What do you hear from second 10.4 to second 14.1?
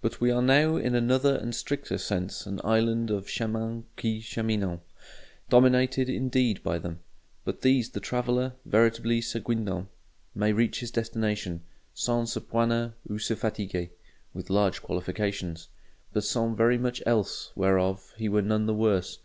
reach his destination "sans se poiner ou se fatiguer"